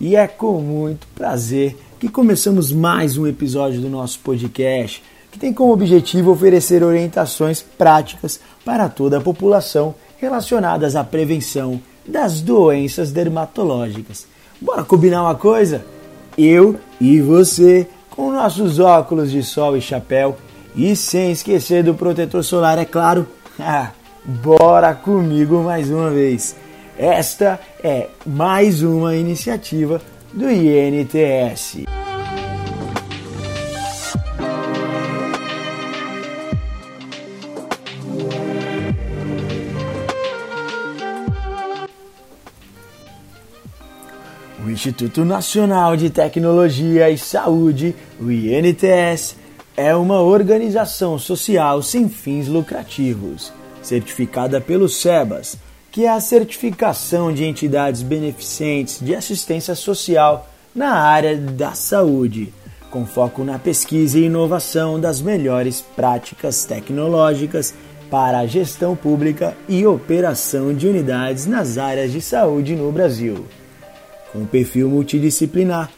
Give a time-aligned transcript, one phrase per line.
[0.00, 5.02] e é com muito prazer que começamos mais um episódio do nosso podcast,
[5.32, 12.40] que tem como objetivo oferecer orientações práticas para toda a população relacionadas à prevenção das
[12.40, 14.26] doenças dermatológicas.
[14.60, 15.84] Bora combinar uma coisa?
[16.36, 20.36] Eu e você, com nossos óculos de sol e chapéu,
[20.76, 23.26] e sem esquecer do protetor solar, é claro.
[24.24, 26.54] Bora comigo mais uma vez.
[26.98, 30.02] Esta é mais uma iniciativa
[30.32, 31.84] do INTS.
[44.66, 49.36] O Instituto Nacional de Tecnologia e Saúde, o INTS,
[49.76, 57.44] é uma organização social sem fins lucrativos, certificada pelo SEBAS que é a certificação de
[57.44, 62.52] entidades beneficentes de assistência social na área da saúde,
[62.90, 67.74] com foco na pesquisa e inovação das melhores práticas tecnológicas
[68.10, 73.46] para a gestão pública e operação de unidades nas áreas de saúde no Brasil.
[74.32, 75.90] Com perfil multidisciplinar,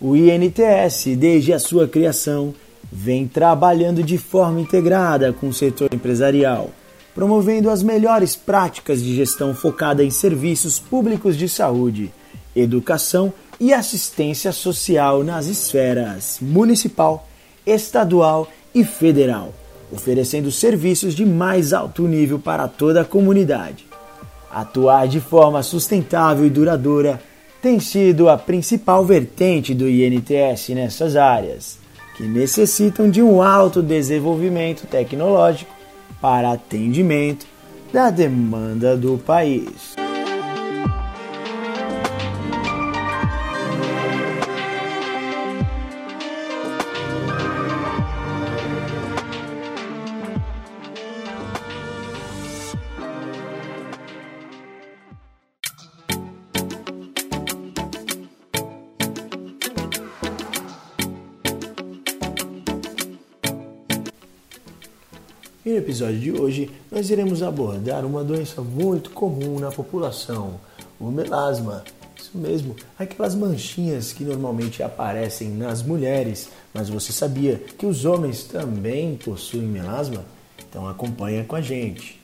[0.00, 2.54] o INTS, desde a sua criação,
[2.90, 6.70] vem trabalhando de forma integrada com o setor empresarial
[7.14, 12.12] promovendo as melhores práticas de gestão focada em serviços públicos de saúde,
[12.56, 17.28] educação e assistência social nas esferas municipal,
[17.66, 19.52] estadual e federal,
[19.92, 23.86] oferecendo serviços de mais alto nível para toda a comunidade.
[24.50, 27.20] Atuar de forma sustentável e duradoura
[27.60, 31.78] tem sido a principal vertente do INTS nessas áreas,
[32.16, 35.81] que necessitam de um alto desenvolvimento tecnológico
[36.22, 37.44] para atendimento
[37.92, 40.01] da demanda do país.
[65.82, 70.60] Episódio de hoje nós iremos abordar uma doença muito comum na população,
[70.98, 71.84] o melasma.
[72.16, 78.44] Isso mesmo, aquelas manchinhas que normalmente aparecem nas mulheres, mas você sabia que os homens
[78.44, 80.24] também possuem melasma?
[80.68, 82.21] Então acompanha com a gente.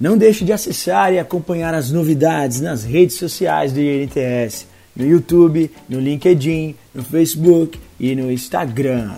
[0.00, 5.70] Não deixe de acessar e acompanhar as novidades nas redes sociais do INTS, no YouTube,
[5.88, 9.16] no LinkedIn, no Facebook e no Instagram.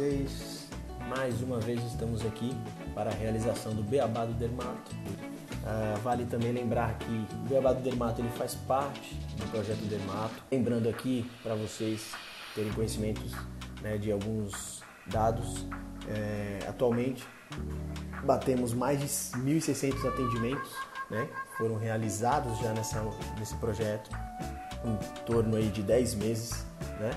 [0.00, 0.66] Vocês?
[1.10, 2.56] Mais uma vez estamos aqui
[2.94, 4.92] para a realização do Beabá do Dermato.
[5.66, 10.34] Ah, vale também lembrar que o Beabá do Dermato ele faz parte do projeto Dermato.
[10.50, 12.12] Lembrando aqui para vocês
[12.54, 13.34] terem conhecimentos
[13.82, 15.66] né, de alguns dados.
[16.08, 17.26] É, atualmente
[18.24, 20.70] batemos mais de 1.600 atendimentos,
[21.10, 21.28] né?
[21.58, 23.02] Foram realizados já nessa,
[23.38, 24.10] nesse projeto
[24.84, 26.70] em torno aí de 10 meses
[27.00, 27.10] né?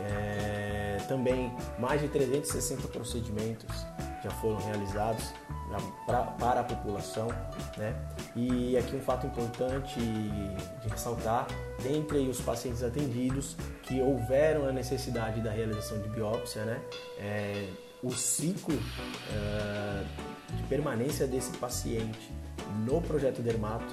[0.00, 3.86] É, também mais de 360 procedimentos
[4.22, 5.32] já foram realizados
[6.04, 7.28] pra, para a população.
[7.76, 7.94] Né?
[8.34, 11.46] E aqui um fato importante de ressaltar,
[11.82, 16.80] dentre os pacientes atendidos que houveram a necessidade da realização de biópsia, né?
[17.18, 17.68] É,
[18.02, 18.78] o ciclo
[19.32, 20.04] é,
[20.54, 22.32] de permanência desse paciente
[22.84, 23.92] no projeto Dermato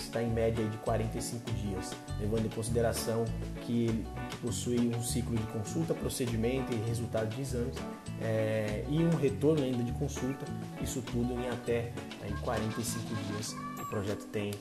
[0.00, 3.24] está em média de 45 dias, levando em consideração
[3.62, 4.06] que ele
[4.42, 7.76] possui um ciclo de consulta, procedimento e resultado de exames
[8.20, 10.44] é, e um retorno ainda de consulta,
[10.82, 11.92] isso tudo em até
[12.26, 14.52] em 45 dias o projeto tem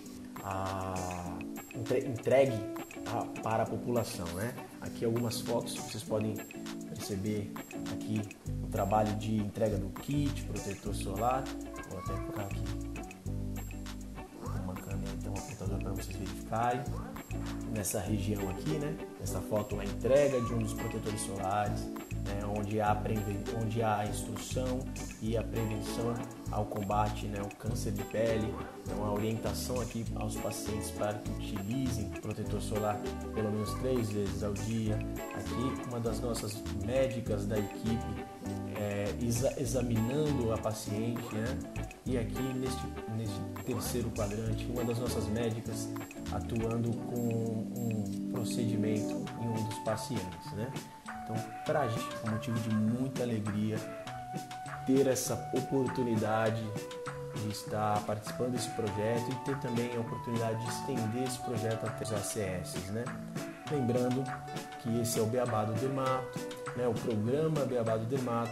[0.44, 1.38] a,
[2.06, 2.60] entregue
[3.08, 4.28] a, para a população.
[4.34, 4.54] Né?
[4.82, 6.36] Aqui algumas fotos, vocês podem
[6.90, 7.52] perceber
[7.92, 8.22] aqui
[8.64, 11.44] o trabalho de entrega do kit, protetor solar,
[11.90, 12.95] vou até colocar aqui
[15.96, 16.84] vocês verificarem.
[17.74, 18.96] Nessa região aqui, né?
[19.20, 22.40] Nessa foto, a entrega de um dos protetores solares, né?
[22.58, 22.98] onde, há
[23.62, 24.80] onde há a instrução
[25.22, 26.14] e a prevenção
[26.52, 28.54] ao combate né, ao câncer de pele.
[28.84, 33.00] Então, a orientação aqui aos pacientes para que utilizem protetor solar
[33.34, 34.98] pelo menos três vezes ao dia.
[35.36, 38.26] Aqui, uma das nossas médicas da equipe
[38.78, 41.58] é, exa examinando a paciente, né?
[42.06, 42.86] E aqui neste,
[43.18, 45.90] neste terceiro quadrante, uma das nossas médicas
[46.32, 50.72] atuando com um procedimento em um dos pacientes, né?
[51.24, 51.36] Então,
[51.66, 53.78] para a gente é um motivo de muita alegria
[54.86, 56.62] ter essa oportunidade
[57.42, 62.04] de estar participando desse projeto e ter também a oportunidade de estender esse projeto até
[62.04, 63.04] os ACS, né?
[63.72, 64.24] Lembrando
[64.84, 65.74] que esse é o Beabá do
[66.76, 66.88] né?
[66.88, 68.06] O programa Beabá do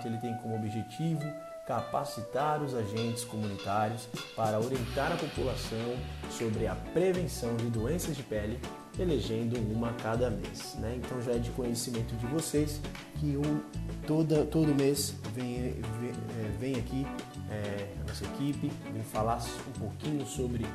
[0.08, 1.22] ele tem como objetivo
[1.68, 5.96] capacitar os agentes comunitários para orientar a população
[6.30, 8.60] sobre a prevenção de doenças de pele,
[9.00, 10.76] elegendo uma a cada mês.
[10.76, 10.96] Né?
[10.98, 12.82] Então já é de conhecimento de vocês
[13.20, 13.62] que um,
[14.06, 17.08] toda, todo mês vem, vem, é, vem aqui
[17.50, 20.66] é, a nossa equipe, vem falar um pouquinho sobre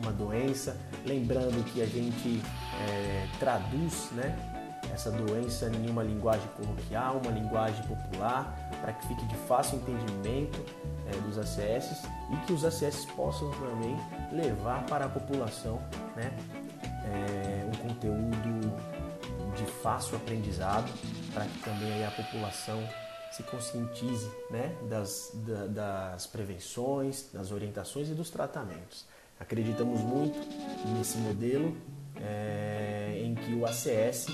[0.00, 0.76] uma doença,
[1.06, 2.42] lembrando que a gente
[2.80, 4.51] é, traduz né,
[4.92, 10.64] essa doença em uma linguagem coloquial, uma linguagem popular, para que fique de fácil entendimento
[11.06, 13.96] é, dos ACS e que os ACS possam também
[14.32, 15.80] levar para a população
[16.14, 16.32] né,
[17.04, 18.72] é, um conteúdo
[19.56, 20.90] de fácil aprendizado,
[21.32, 22.82] para que também a população
[23.30, 29.06] se conscientize né, das, da, das prevenções, das orientações e dos tratamentos.
[29.40, 30.38] Acreditamos muito
[30.96, 31.74] nesse modelo
[32.20, 34.26] é, em que o ACS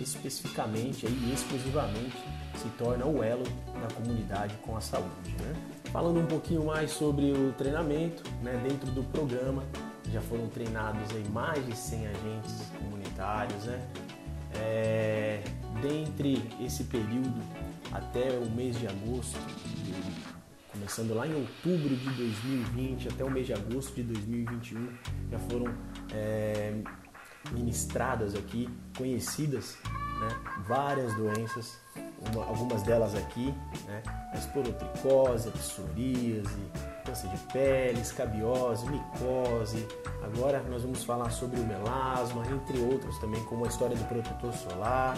[0.00, 2.16] especificamente e exclusivamente
[2.56, 3.44] se torna o elo
[3.80, 5.30] da comunidade com a saúde.
[5.40, 5.54] Né?
[5.92, 9.64] Falando um pouquinho mais sobre o treinamento, né, dentro do programa
[10.12, 13.64] já foram treinados aí mais de 100 agentes comunitários.
[13.64, 13.88] Né?
[14.54, 15.42] É,
[15.80, 17.40] dentre esse período
[17.92, 19.38] até o mês de agosto,
[20.72, 24.88] começando lá em outubro de 2020 até o mês de agosto de 2021,
[25.30, 25.72] já foram
[26.12, 26.74] é,
[27.52, 29.76] ministradas aqui, conhecidas,
[30.20, 30.28] né?
[30.66, 31.78] várias doenças,
[32.32, 33.54] uma, algumas delas aqui,
[33.86, 34.02] né?
[34.34, 36.60] esporotricose, psoríase,
[37.04, 39.86] câncer de pele, escabiose, micose.
[40.22, 44.52] Agora nós vamos falar sobre o melasma, entre outros também, como a história do protetor
[44.52, 45.16] solar,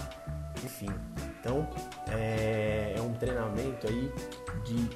[0.65, 0.91] enfim.
[1.41, 1.69] Então
[2.09, 4.13] é, é um treinamento aí
[4.65, 4.89] de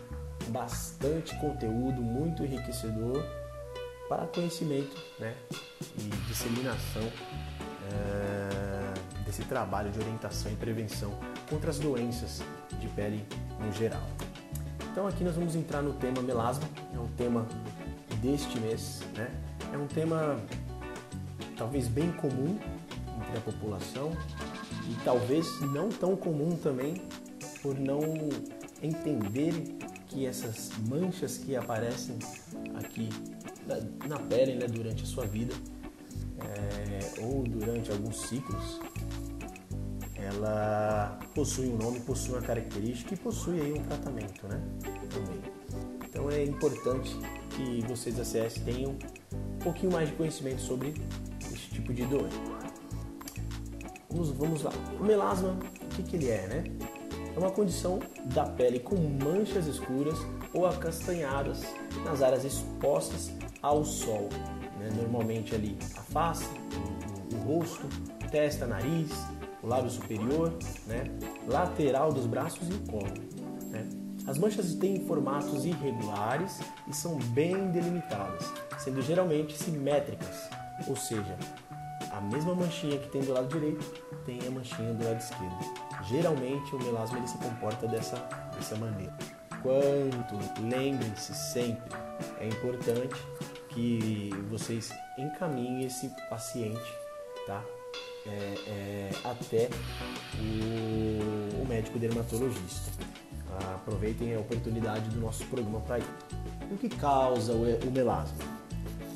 [0.50, 3.22] bastante conteúdo, muito enriquecedor
[4.08, 5.34] para conhecimento né,
[5.98, 7.02] e disseminação
[7.92, 11.12] é, desse trabalho de orientação e prevenção
[11.48, 12.42] contra as doenças
[12.80, 13.24] de pele
[13.60, 14.02] no geral.
[14.90, 16.64] Então aqui nós vamos entrar no tema melasma,
[16.94, 17.46] é um tema
[18.20, 19.30] deste mês, né?
[19.72, 20.40] É um tema
[21.56, 22.58] talvez bem comum
[23.20, 24.12] entre a população
[24.88, 27.02] e talvez não tão comum também
[27.60, 28.00] por não
[28.82, 29.52] entender
[30.06, 32.18] que essas manchas que aparecem
[32.74, 33.08] aqui
[34.08, 35.54] na pele né, durante a sua vida
[36.40, 38.80] é, ou durante alguns ciclos,
[40.16, 44.60] ela possui um nome, possui uma característica e possui aí um tratamento né,
[45.10, 45.40] também.
[46.04, 47.14] Então é importante
[47.50, 48.96] que vocês da CS tenham
[49.32, 50.94] um pouquinho mais de conhecimento sobre
[51.52, 52.40] esse tipo de doença.
[54.10, 54.72] Vamos, vamos lá.
[54.98, 56.64] O melasma, o que, que ele é, né?
[57.34, 58.00] É uma condição
[58.34, 60.18] da pele com manchas escuras
[60.54, 61.62] ou acastanhadas
[62.02, 63.30] nas áreas expostas
[63.66, 64.28] ao sol.
[64.78, 64.90] Né?
[64.96, 66.46] Normalmente ali a face,
[67.32, 67.88] o, o, rosto,
[68.30, 69.10] testa, nariz,
[69.62, 70.52] o lábio superior,
[70.86, 71.04] né?
[71.48, 73.12] lateral dos braços e o colo.
[73.70, 73.88] Né?
[74.26, 80.48] As manchas têm formatos irregulares e são bem delimitadas, sendo geralmente simétricas,
[80.86, 81.36] ou seja,
[82.12, 83.84] a mesma manchinha que tem do lado direito
[84.24, 85.56] tem a manchinha do lado esquerdo.
[86.04, 88.16] Geralmente o melasma ele se comporta dessa,
[88.54, 89.14] dessa maneira.
[89.62, 91.96] Quanto, lembrem-se sempre,
[92.40, 93.16] é importante
[93.76, 97.06] que vocês encaminhem esse paciente
[97.46, 97.62] tá?
[98.26, 99.68] É, é, até
[100.40, 102.90] o, o, médico dermatologista.
[103.74, 106.04] Aproveitem a oportunidade do nosso programa para ir.
[106.70, 108.36] O que causa o, o melasma?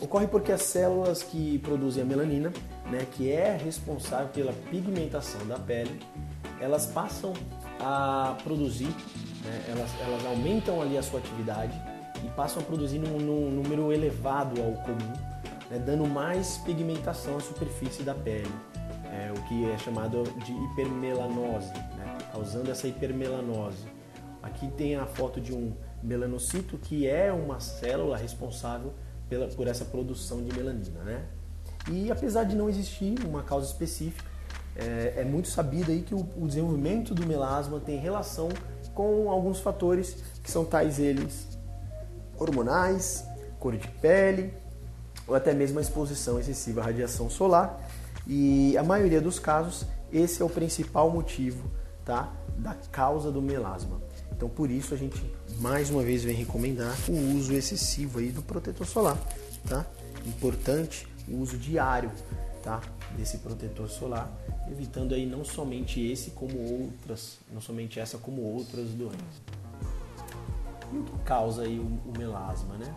[0.01, 2.53] Ocorre porque as células que produzem a melanina,
[2.91, 6.01] né, que é responsável pela pigmentação da pele,
[6.61, 7.35] elas passam
[7.81, 8.95] a produzir,
[9.45, 11.79] né, elas, elas aumentam ali a sua atividade
[12.25, 15.13] e passam a produzir num, num número elevado ao comum,
[15.71, 18.51] né, dando mais pigmentação à superfície da pele,
[19.05, 23.85] é, o que é chamado de hipermelanose, né, causando essa hipermelanose.
[24.43, 25.73] Aqui tem a foto de um
[26.03, 28.95] melanocito, que é uma célula responsável
[29.29, 31.03] pela, por essa produção de melanina.
[31.05, 31.25] Né?
[31.91, 34.29] E apesar de não existir uma causa específica,
[34.75, 38.49] é, é muito sabido aí que o, o desenvolvimento do melasma tem relação
[38.95, 41.60] com alguns fatores que são tais eles
[42.41, 43.25] hormonais,
[43.59, 44.53] cor de pele
[45.27, 47.79] ou até mesmo a exposição excessiva à radiação solar.
[48.27, 51.71] E a maioria dos casos, esse é o principal motivo
[52.05, 54.01] tá, da causa do melasma.
[54.33, 55.23] Então, por isso, a gente
[55.59, 59.19] mais uma vez vem recomendar o uso excessivo aí do protetor solar.
[59.69, 59.85] Tá?
[60.27, 62.11] Importante o uso diário
[62.63, 62.81] tá?
[63.17, 64.31] desse protetor solar,
[64.71, 69.60] evitando aí não somente esse como outras, não somente essa como outras doenças.
[70.93, 72.95] O que causa aí o, o melasma, né?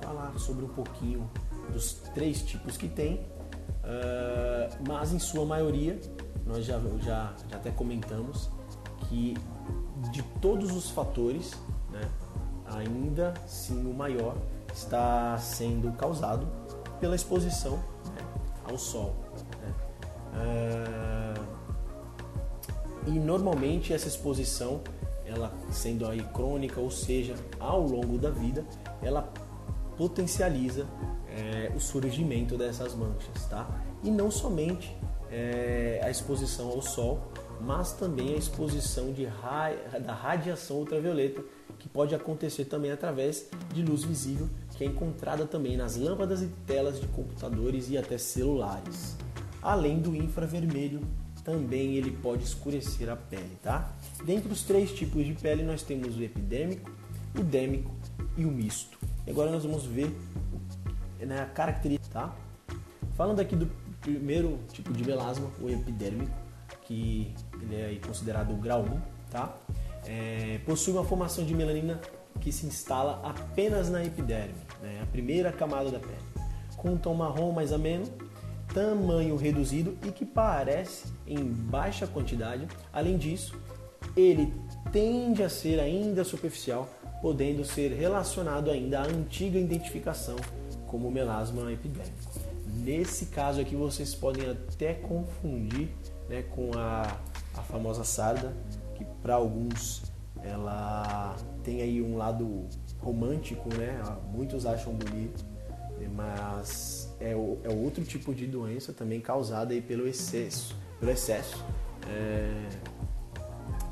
[0.00, 1.28] Falar sobre um pouquinho
[1.72, 5.98] dos três tipos que tem, uh, mas em sua maioria
[6.46, 8.50] nós já, já, já até comentamos
[9.08, 9.34] que
[10.10, 11.52] de todos os fatores,
[11.90, 12.02] né,
[12.66, 14.36] ainda sim o maior
[14.72, 16.46] está sendo causado
[17.00, 18.22] pela exposição né,
[18.68, 19.14] ao sol.
[19.60, 19.74] Né?
[20.34, 21.44] Uh,
[23.06, 24.80] e normalmente essa exposição,
[25.24, 28.64] ela sendo aí crônica, ou seja, ao longo da vida,
[29.02, 29.32] ela
[29.96, 30.86] potencializa
[31.28, 33.68] é, o surgimento dessas manchas, tá?
[34.02, 34.96] E não somente
[35.30, 39.72] é, a exposição ao sol, mas também a exposição de ra
[40.04, 41.42] da radiação ultravioleta,
[41.78, 46.46] que pode acontecer também através de luz visível, que é encontrada também nas lâmpadas e
[46.66, 49.16] telas de computadores e até celulares.
[49.62, 51.00] Além do infravermelho,
[51.44, 53.92] também ele pode escurecer a pele, tá?
[54.24, 56.90] Dentre os três tipos de pele, nós temos o epidêmico,
[57.38, 57.94] o dêmico
[58.36, 58.98] e o misto.
[59.26, 60.10] E agora nós vamos ver
[61.20, 62.34] né, a característica, tá?
[63.14, 63.66] Falando aqui do
[64.00, 66.32] primeiro tipo de melasma, o epidérmico,
[66.82, 69.54] que ele é considerado o grau 1, tá?
[70.06, 72.00] É, possui uma formação de melanina
[72.40, 76.18] que se instala apenas na epiderme, né, a primeira camada da pele,
[76.76, 78.04] com um tom marrom mais ameno,
[78.74, 82.66] tamanho reduzido e que parece em baixa quantidade.
[82.92, 83.56] Além disso,
[84.16, 84.52] ele
[84.92, 86.88] tende a ser ainda superficial,
[87.22, 90.36] podendo ser relacionado ainda à antiga identificação
[90.86, 92.12] como melasma epidêmico.
[92.66, 95.88] Nesse caso aqui vocês podem até confundir
[96.28, 97.18] né, com a,
[97.54, 98.52] a famosa sarda,
[98.96, 100.02] que para alguns
[100.42, 102.66] ela tem aí um lado
[103.00, 104.02] romântico, né?
[104.32, 105.44] Muitos acham bonito,
[106.14, 111.64] mas é, o, é outro tipo de doença também causada aí pelo excesso, pelo excesso,
[112.08, 112.68] é,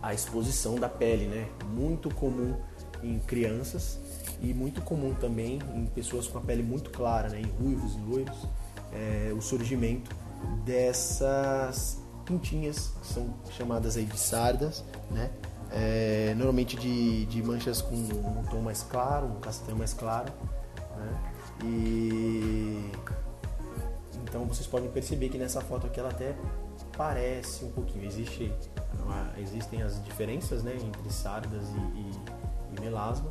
[0.02, 1.48] a exposição da pele, né?
[1.72, 2.56] Muito comum
[3.02, 3.98] em crianças
[4.40, 7.98] e muito comum também em pessoas com a pele muito clara, né, em ruivos e
[7.98, 8.46] loiros,
[8.92, 10.14] é, o surgimento
[10.64, 15.30] dessas pintinhas que são chamadas aí de sardas, né,
[15.70, 20.32] é, normalmente de, de manchas com um tom mais claro, um castanho mais claro,
[20.96, 21.32] né,
[21.64, 22.90] e
[24.22, 26.34] então vocês podem perceber que nessa foto aqui ela até
[26.96, 28.52] parece um pouquinho, existe,
[29.38, 32.12] existem as diferenças né, entre sardas e, e,
[32.76, 33.30] e melasma,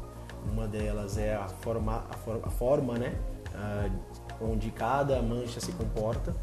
[0.51, 3.15] uma delas é a forma, a, for, a forma né,
[3.55, 6.35] uh, onde cada mancha se comporta.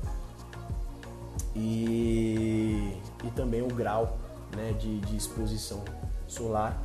[1.54, 4.18] E, e também o grau
[4.56, 5.82] né, de, de exposição
[6.26, 6.80] solar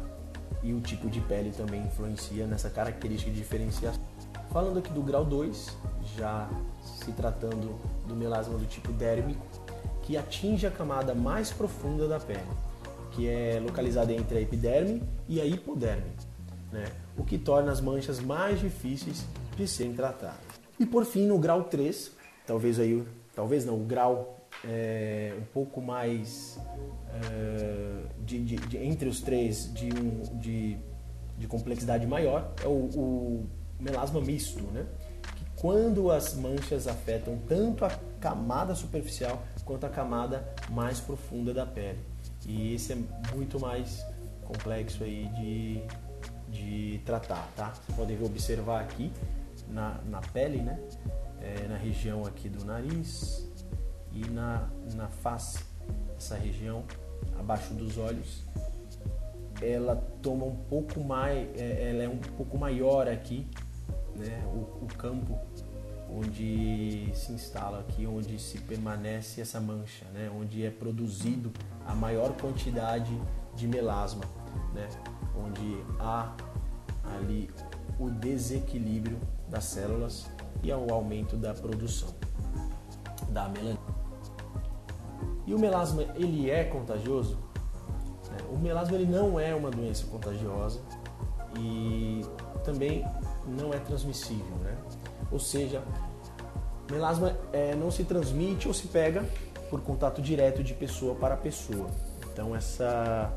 [0.64, 4.13] e o tipo de pele também influencia nessa característica de diferenciação.
[4.54, 5.76] Falando aqui do grau 2,
[6.16, 6.48] já
[6.84, 7.76] se tratando
[8.08, 9.44] do melasma do tipo dérmico,
[10.04, 12.40] que atinge a camada mais profunda da pele,
[13.12, 16.12] que é localizada entre a epiderme e a hipoderme
[16.74, 16.86] né?
[17.18, 20.40] o que torna as manchas mais difíceis de serem tratadas.
[20.80, 22.12] E por fim, no grau 3,
[22.46, 23.04] talvez aí,
[23.36, 26.60] talvez não, o grau é, um pouco mais
[27.12, 30.78] é, de, de, de, entre os três de, um, de,
[31.38, 33.46] de complexidade maior é o, o
[33.80, 34.86] melasma misto, né?
[35.36, 37.90] que quando as manchas afetam tanto a
[38.20, 42.00] camada superficial quanto a camada mais profunda da pele.
[42.46, 42.98] E esse é
[43.34, 44.06] muito mais
[44.44, 45.82] complexo aí de,
[46.50, 47.74] de tratar, tá?
[47.74, 49.12] Você pode observar aqui
[49.70, 50.80] na, na pele, né?
[51.42, 53.50] É, na região aqui do nariz
[54.14, 55.60] e na, na face,
[56.18, 56.84] essa região
[57.38, 58.44] abaixo dos olhos,
[59.62, 63.48] ela toma um pouco mais, é, ela é um pouco maior aqui,
[64.16, 64.44] né?
[64.48, 65.38] O, o campo
[66.10, 70.32] onde se instala aqui, onde se permanece essa mancha, né?
[70.40, 71.52] Onde é produzido
[71.86, 73.12] a maior quantidade
[73.56, 74.24] de melasma,
[74.74, 74.88] né?
[75.36, 76.34] onde há
[77.16, 77.50] ali
[78.00, 79.18] o desequilíbrio
[79.50, 80.28] das células
[80.62, 82.10] e o aumento da produção
[83.30, 83.80] da melanina.
[85.46, 87.38] E o melasma ele é contagioso?
[88.38, 90.80] É, o melasma ele não é uma doença contagiosa
[91.60, 92.22] e
[92.64, 93.06] também
[93.48, 94.78] não é transmissível, né?
[95.32, 95.84] Ou seja,
[96.90, 99.26] melasma é, não se transmite ou se pega
[99.70, 101.90] por contato direto de pessoa para pessoa.
[102.32, 103.32] Então essa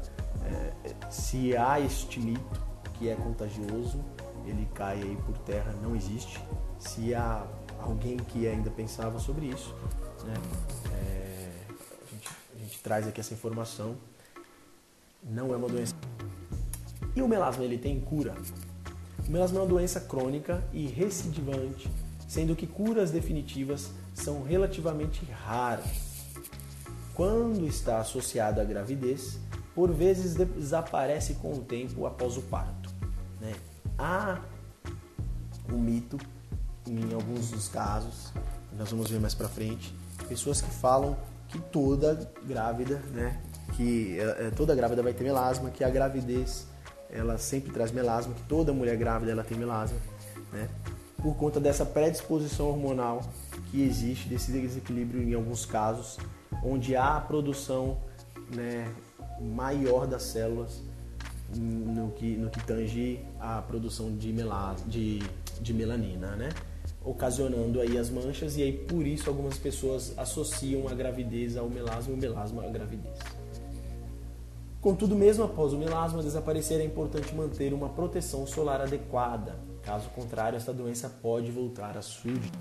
[0.44, 2.60] é, se há este mito
[2.94, 4.00] que é contagioso,
[4.46, 6.40] ele cai aí por terra, não existe.
[6.78, 7.46] Se há
[7.80, 9.74] alguém que ainda pensava sobre isso,
[10.24, 10.34] né?
[10.92, 13.96] É, a, gente, a gente traz aqui essa informação.
[15.22, 15.94] Não é uma doença.
[17.14, 18.34] E o melasma ele tem cura?
[19.26, 21.90] O melasma é uma doença crônica e recidivante,
[22.28, 25.86] sendo que curas definitivas são relativamente raras.
[27.12, 29.38] Quando está associado à gravidez,
[29.74, 32.88] por vezes desaparece com o tempo após o parto.
[33.40, 33.52] Né?
[33.98, 34.40] Há
[35.72, 36.18] um mito,
[36.86, 38.32] em alguns dos casos,
[38.78, 39.92] nós vamos ver mais para frente,
[40.28, 41.16] pessoas que falam
[41.48, 43.40] que toda grávida, né,
[43.76, 46.66] que é, toda grávida vai ter melasma, que a gravidez
[47.10, 49.98] ela sempre traz melasma, que toda mulher grávida ela tem melasma,
[50.52, 50.68] né?
[51.22, 53.22] Por conta dessa predisposição hormonal
[53.70, 56.18] que existe, desse desequilíbrio em alguns casos,
[56.62, 57.98] onde há a produção
[58.54, 58.92] né,
[59.40, 60.80] maior das células
[61.54, 65.20] no que, no que tange a produção de, melas, de,
[65.60, 66.50] de melanina, né?
[67.04, 72.12] ocasionando aí as manchas e aí por isso algumas pessoas associam a gravidez ao melasma
[72.12, 73.45] e o melasma à gravidez.
[74.86, 79.58] Contudo, mesmo após o melasma desaparecer, é importante manter uma proteção solar adequada.
[79.82, 82.52] Caso contrário, esta doença pode voltar a surgir.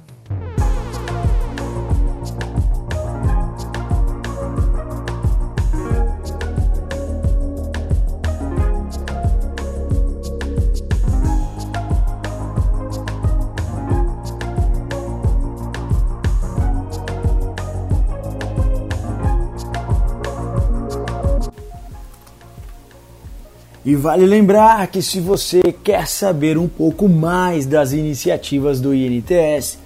[23.85, 29.77] E vale lembrar que se você quer saber um pouco mais das iniciativas do INTS,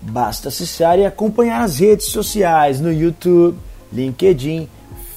[0.00, 3.58] basta acessar e acompanhar as redes sociais no YouTube,
[3.92, 4.66] LinkedIn,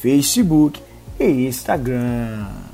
[0.01, 0.81] Facebook
[1.17, 2.64] e Instagram.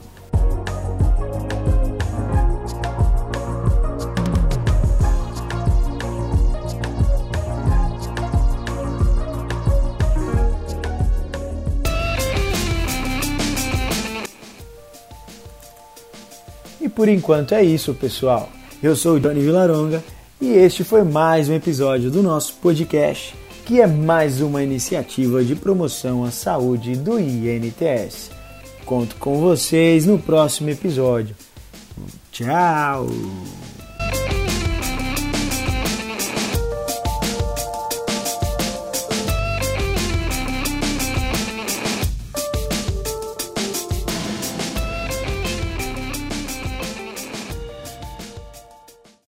[16.89, 18.50] Por enquanto é isso, pessoal.
[18.82, 20.04] Eu sou o Johnny Vilaronga
[20.41, 25.56] e este foi mais um episódio do nosso podcast, que é mais uma iniciativa de
[25.56, 28.32] promoção à saúde do INTS.
[28.86, 31.36] Conto com vocês no próximo episódio.
[32.32, 33.08] Tchau!